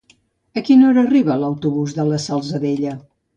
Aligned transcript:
A 0.61 0.63
quina 0.69 0.87
hora 0.87 1.03
arriba 1.09 1.35
l'autobús 1.43 1.93
de 1.99 2.07
la 2.09 2.19
Salzadella? 2.25 2.97